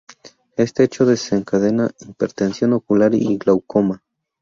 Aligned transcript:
Este 0.57 0.83
hecho 0.83 1.05
desencadena 1.05 1.91
hipertensión 1.99 2.73
ocular 2.73 3.13
y 3.13 3.37
glaucoma. 3.37 4.01